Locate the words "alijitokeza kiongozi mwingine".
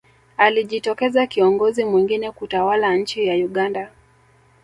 0.37-2.31